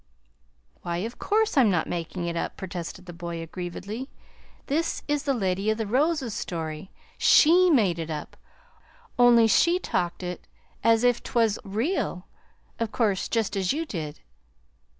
"Why, 0.81 0.97
of 0.97 1.19
course, 1.19 1.55
I'm 1.55 1.69
not 1.69 1.85
making 1.85 2.25
it 2.25 2.35
up," 2.35 2.57
protested 2.57 3.05
the 3.05 3.13
boy 3.13 3.39
aggrievedly. 3.39 4.09
"This 4.65 5.03
is 5.07 5.25
the 5.25 5.33
Lady 5.35 5.69
of 5.69 5.77
the 5.77 5.85
Roses' 5.85 6.33
story 6.33 6.89
SHE 7.19 7.69
made 7.69 7.99
it 7.99 8.09
up 8.09 8.35
only 9.19 9.45
she 9.45 9.77
talked 9.77 10.23
it 10.23 10.47
as 10.83 11.03
if 11.03 11.21
't 11.21 11.35
was 11.37 11.59
real, 11.63 12.25
of 12.79 12.91
course, 12.91 13.29
just 13.29 13.55
as 13.55 13.73
you 13.73 13.85
did. 13.85 14.21